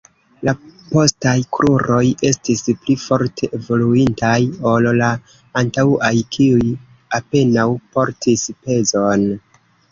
La 0.47 0.51
postaj 0.93 1.33
kruroj 1.57 1.99
estis 2.29 2.63
pli 2.79 2.95
forte 3.03 3.51
evoluintaj 3.59 4.33
ol 4.73 4.89
la 5.03 5.11
antaŭaj, 5.63 6.13
kiuj 6.39 6.67
apenaŭ 7.21 7.71
portis 7.95 8.51
pezon. 8.67 9.33